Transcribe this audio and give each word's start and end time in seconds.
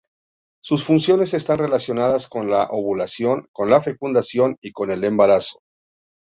Sus 0.63 0.83
funciones 0.83 1.35
están 1.35 1.59
relacionadas 1.59 2.27
con 2.27 2.49
la 2.49 2.63
ovulación, 2.71 3.47
con 3.51 3.69
la 3.69 3.81
fecundación 3.83 4.57
y 4.59 4.71
con 4.71 4.89
el 4.89 5.03
embarazo. 5.03 5.61